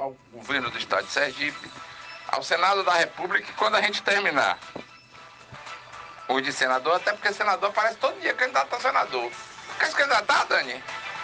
[0.00, 1.70] ao governo do estado de Sergipe,
[2.28, 4.58] ao Senado da República, e quando a gente terminar
[6.26, 9.30] o de senador, até porque senador aparece todo dia candidato a senador.
[9.78, 10.82] Quer se candidatar, Dani?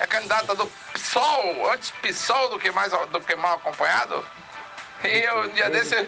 [0.00, 4.24] É candidata do PSOL, antes PSOL do que, mais, do que mal acompanhado?
[5.04, 5.94] E eu, um dia desse.
[5.94, 6.06] É,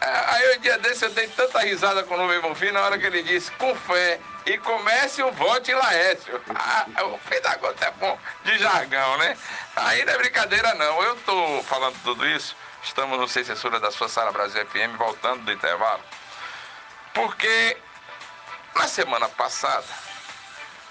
[0.00, 3.06] aí um dia desse eu dei tanta risada com o Nuvem Bonfim na hora que
[3.06, 6.40] ele disse, com fé, e comece o voto em Laércio.
[6.54, 9.36] Ah, o fim da gota é bom de jargão, né?
[9.76, 11.02] Aí não é brincadeira não.
[11.02, 15.52] Eu tô falando tudo isso, estamos no Censura da sua Sara Brasil FM, voltando do
[15.52, 16.02] intervalo,
[17.14, 17.76] porque
[18.74, 19.86] na semana passada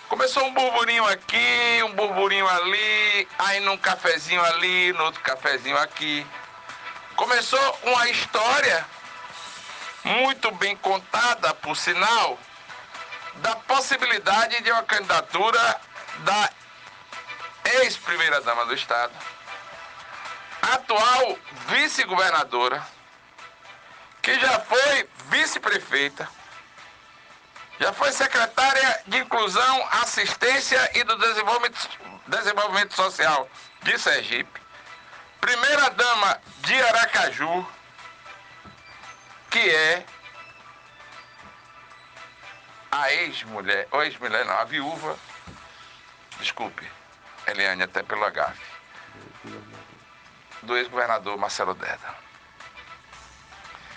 [0.08, 6.26] começou um burburinho aqui, um burburinho ali, aí num cafezinho ali, no outro cafezinho aqui.
[7.16, 8.86] Começou uma história
[10.04, 12.38] muito bem contada, por sinal,
[13.36, 15.82] da possibilidade de uma candidatura
[16.20, 16.50] da
[17.66, 19.14] ex-primeira-dama do Estado,
[20.62, 22.86] atual vice-governadora,
[24.22, 26.28] que já foi vice-prefeita,
[27.80, 31.90] já foi secretária de Inclusão, Assistência e do Desenvolvimento,
[32.28, 33.48] Desenvolvimento Social
[33.82, 34.63] de Sergipe,
[35.44, 37.68] primeira dama de Aracaju,
[39.52, 40.06] que é
[42.90, 45.18] a ex-mulher, ou ex-mulher não, a viúva,
[46.40, 46.90] desculpe,
[47.46, 48.62] Eliane, até pelo agafe,
[50.62, 52.16] do ex-governador Marcelo Deda.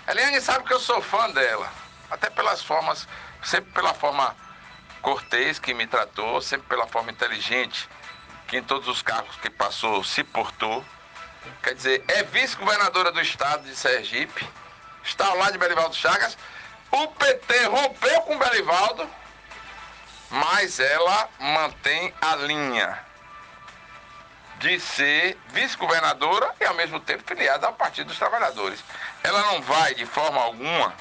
[0.05, 1.71] Eliane sabe que eu sou fã dela,
[2.11, 3.07] até pelas formas,
[3.41, 4.35] sempre pela forma
[5.01, 7.87] cortês que me tratou, sempre pela forma inteligente
[8.49, 10.83] que em todos os cargos que passou se portou.
[11.63, 14.47] Quer dizer, é vice-governadora do estado de Sergipe,
[15.03, 16.37] está lado de Belivaldo Chagas.
[16.91, 19.09] O PT rompeu com Belivaldo,
[20.29, 23.05] mas ela mantém a linha
[24.59, 28.83] de ser vice-governadora e ao mesmo tempo filiada ao Partido dos Trabalhadores.
[29.23, 30.93] Ela não vai de forma alguma,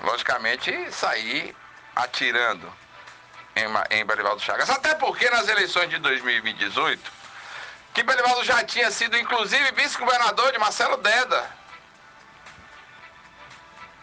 [0.00, 1.54] logicamente, sair
[1.94, 2.72] atirando
[3.54, 4.70] em, em Belivaldo Chagas.
[4.70, 7.17] Até porque nas eleições de 2018,
[7.98, 11.50] que Belivaldo já tinha sido, inclusive, vice-governador de Marcelo Deda.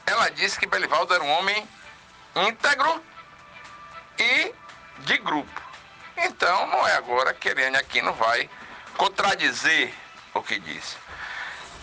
[0.05, 1.65] Ela disse que Belivaldo era um homem
[2.35, 3.01] íntegro
[4.19, 4.53] e
[4.97, 5.61] de grupo.
[6.17, 8.49] Então, não é agora que Eliane aqui não vai
[8.97, 9.93] contradizer
[10.33, 10.97] o que disse.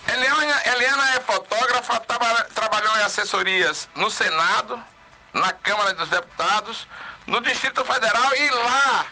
[0.06, 4.84] Eliana, Eliana é fotógrafa, traba, trabalhou em assessorias no Senado,
[5.32, 6.86] na Câmara dos Deputados,
[7.26, 9.06] no Distrito Federal e lá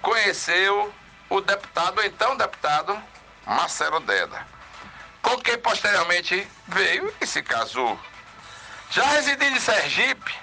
[0.00, 0.90] conheceu
[1.30, 3.02] o deputado, então deputado,
[3.46, 4.46] Marcelo Deda,
[5.22, 7.98] com quem posteriormente veio e se casou.
[8.90, 10.34] Já residindo em Sergipe,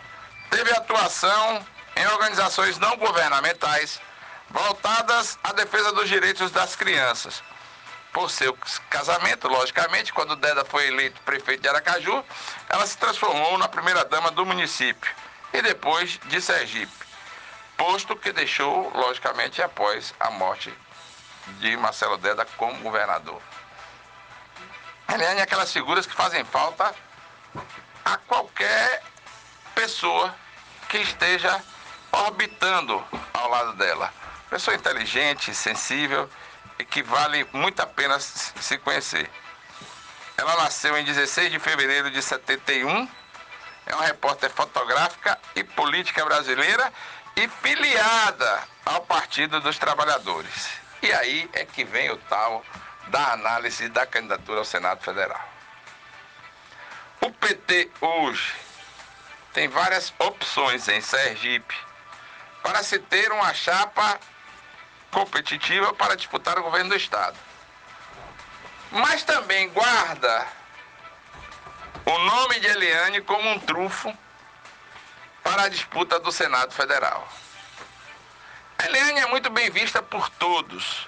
[0.50, 1.66] teve atuação
[1.96, 4.00] em organizações não governamentais
[4.50, 7.44] voltadas à defesa dos direitos das crianças.
[8.14, 8.58] Por seu
[8.90, 12.24] casamento, logicamente, quando Deda foi eleito prefeito de Aracaju,
[12.70, 15.12] ela se transformou na primeira-dama do município
[15.52, 17.05] e depois de Sergipe
[17.78, 20.74] posto que deixou, logicamente, após a morte
[21.60, 23.42] de Marcelo Deda como governador.
[25.14, 26.94] Eliane é aquelas figuras que fazem falta
[28.04, 29.04] a qualquer
[29.76, 30.34] pessoa
[30.90, 31.64] que esteja
[32.12, 33.04] orbitando
[33.34, 34.14] ao lado dela.
[34.50, 36.30] Pessoa inteligente, sensível
[36.80, 39.30] e que vale muito a pena se conhecer.
[40.38, 43.08] Ela nasceu em 16 de fevereiro de 71,
[43.86, 46.92] é uma repórter fotográfica e política brasileira
[47.36, 50.70] e filiada ao Partido dos Trabalhadores.
[51.02, 52.64] E aí é que vem o tal
[53.08, 55.50] da análise da candidatura ao Senado Federal.
[57.22, 58.54] O PT hoje
[59.54, 61.76] tem várias opções em Sergipe
[62.64, 64.20] para se ter uma chapa
[65.12, 67.38] competitiva para disputar o governo do Estado.
[68.92, 70.48] Mas também guarda
[72.06, 74.16] o nome de Eliane como um trunfo
[75.46, 77.32] para a disputa do Senado Federal.
[78.80, 81.08] A Eliane é muito bem vista por todos.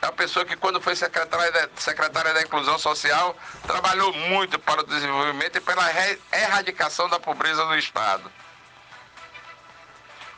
[0.00, 3.36] É uma pessoa que, quando foi secretária da, secretária da Inclusão Social,
[3.66, 5.84] trabalhou muito para o desenvolvimento e pela
[6.32, 8.32] erradicação da pobreza do Estado.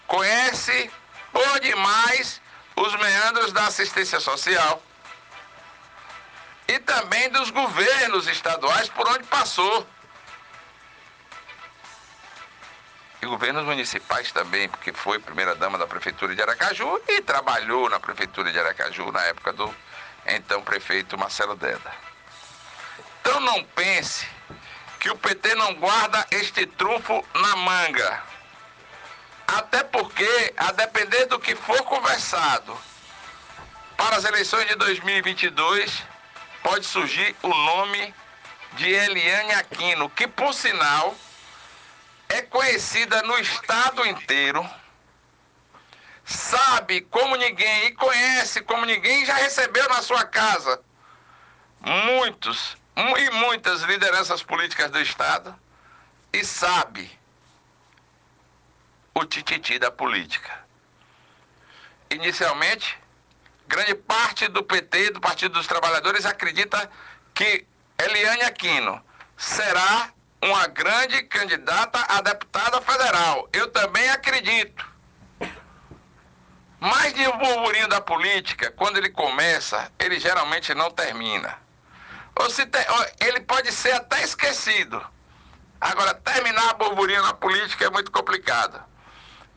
[0.09, 0.91] Conhece
[1.33, 2.43] por demais
[2.75, 4.83] os meandros da assistência social
[6.67, 9.87] e também dos governos estaduais por onde passou.
[13.23, 18.51] E governos municipais também, porque foi primeira-dama da Prefeitura de Aracaju e trabalhou na Prefeitura
[18.51, 19.75] de Aracaju na época do
[20.27, 21.93] então prefeito Marcelo Deda.
[23.21, 24.27] Então não pense
[24.99, 28.23] que o PT não guarda este trunfo na manga.
[29.47, 32.77] Até porque, a depender do que for conversado
[33.97, 36.05] para as eleições de 2022
[36.63, 38.15] pode surgir o nome
[38.75, 41.15] de Eliane Aquino, que por sinal
[42.31, 44.69] é conhecida no estado inteiro,
[46.25, 50.81] sabe como ninguém e conhece como ninguém já recebeu na sua casa
[51.81, 55.55] muitos e muitas lideranças políticas do estado
[56.33, 57.11] e sabe
[59.13, 60.61] o tititi da política.
[62.11, 62.97] Inicialmente,
[63.67, 66.91] grande parte do PT, do Partido dos Trabalhadores, acredita
[67.35, 67.67] que
[67.99, 69.03] Eliane Aquino
[69.37, 73.49] será uma grande candidata a deputada federal.
[73.53, 74.89] Eu também acredito.
[76.81, 81.59] Mas de um burburinho da política, quando ele começa, ele geralmente não termina.
[82.37, 82.67] Ou se
[83.21, 85.05] ele pode ser até esquecido.
[85.79, 88.83] Agora, terminar burburinho na política é muito complicado.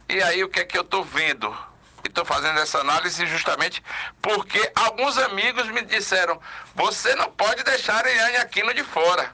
[0.09, 1.55] E aí, o que é que eu estou vendo?
[2.03, 3.81] Estou fazendo essa análise justamente
[4.21, 6.39] porque alguns amigos me disseram:
[6.75, 9.33] você não pode deixar a Eliane Aquino de fora.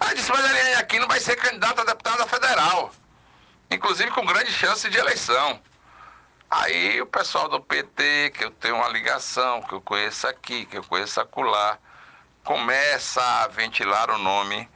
[0.00, 2.92] Aí disse, mas Eliane Aquino vai ser candidata a deputada federal,
[3.70, 5.60] inclusive com grande chance de eleição.
[6.50, 10.78] Aí o pessoal do PT, que eu tenho uma ligação, que eu conheço aqui, que
[10.78, 11.78] eu conheço acolá,
[12.42, 14.68] começa a ventilar o nome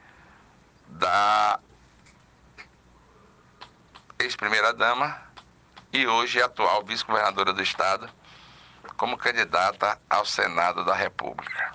[0.87, 1.59] da
[4.19, 5.19] ex-primeira-dama
[5.91, 8.07] e hoje atual vice-governadora do Estado,
[8.95, 11.73] como candidata ao Senado da República.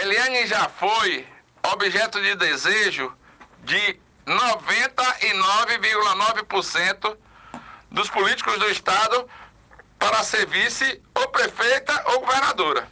[0.00, 1.26] Eliane já foi
[1.72, 3.10] objeto de desejo
[3.62, 7.16] de 99,9%
[7.90, 9.26] dos políticos do Estado
[9.98, 12.86] para ser vice ou prefeita ou governadora.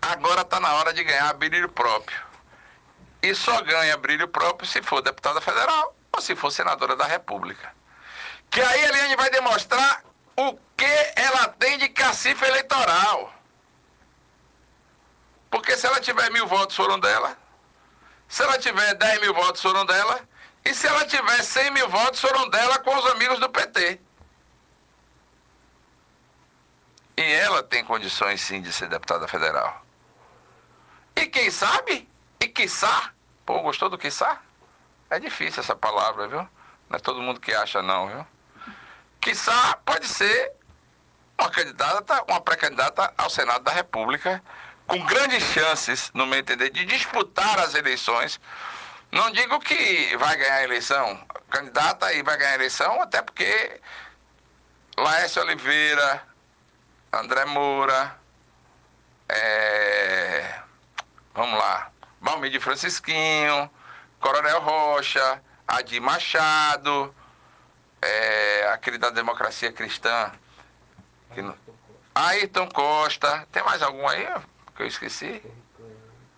[0.00, 2.18] Agora está na hora de ganhar brilho próprio.
[3.22, 7.72] E só ganha brilho próprio se for deputada federal ou se for senadora da República.
[8.50, 10.02] Que aí a Eliane vai demonstrar
[10.36, 13.32] o que ela tem de cacife eleitoral.
[15.52, 17.36] Porque se ela tiver mil votos foram dela,
[18.26, 20.26] se ela tiver 10 mil votos foram dela,
[20.64, 24.00] e se ela tiver 100 mil votos foram dela com os amigos do PT.
[27.18, 29.84] E ela tem condições sim de ser deputada federal.
[31.14, 32.08] E quem sabe?
[32.40, 33.12] E quiçá?
[33.44, 34.40] Pô, gostou do quiçá?
[35.10, 36.48] É difícil essa palavra, viu?
[36.88, 38.26] Não é todo mundo que acha não, viu?
[39.20, 40.54] Quiçá pode ser
[41.38, 44.42] uma candidata, uma pré-candidata ao Senado da República
[44.92, 48.38] com grandes chances, no meu entender, de disputar as eleições.
[49.10, 53.80] Não digo que vai ganhar a eleição, candidata e vai ganhar a eleição, até porque
[54.98, 56.22] Laércio Oliveira,
[57.10, 58.14] André Moura,
[59.30, 60.60] é,
[61.32, 61.90] vamos lá,
[62.20, 63.70] Balmir Francisquinho,
[64.20, 67.14] Coronel Rocha, Adi Machado,
[68.02, 70.30] é, aquele da democracia cristã,
[71.34, 71.42] que,
[72.14, 74.28] Ayrton Costa, tem mais algum aí?
[74.76, 75.42] Que eu esqueci?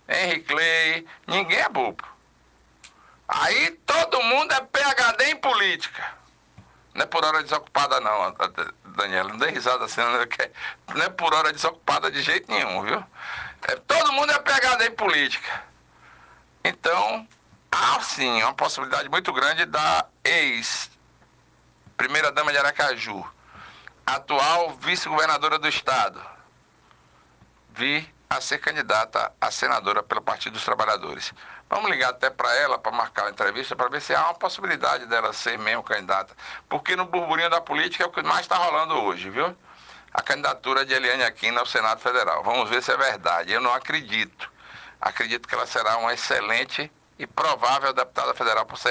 [0.07, 2.03] Henry Clay, ninguém é bobo.
[3.27, 6.13] Aí todo mundo é PHD em política.
[6.93, 8.35] Não é por hora desocupada não,
[8.95, 9.29] Daniela.
[9.29, 13.03] Não dê risada assim, não é por hora desocupada de jeito nenhum, viu?
[13.67, 15.63] É, todo mundo é PHD em política.
[16.63, 17.27] Então,
[17.71, 20.89] há sim uma possibilidade muito grande da ex
[21.97, 23.25] primeira dama de Aracaju,
[24.05, 26.21] atual vice-governadora do estado,
[27.73, 31.33] vir a ser candidata a senadora pelo Partido dos Trabalhadores.
[31.69, 35.05] Vamos ligar até para ela para marcar a entrevista para ver se há uma possibilidade
[35.05, 36.35] dela ser mesmo candidata.
[36.69, 39.55] Porque no burburinho da política é o que mais está rolando hoje, viu?
[40.13, 42.43] A candidatura de Eliane Aquino ao Senado Federal.
[42.43, 43.51] Vamos ver se é verdade.
[43.51, 44.51] Eu não acredito.
[45.01, 48.77] Acredito que ela será uma excelente e provável deputada federal por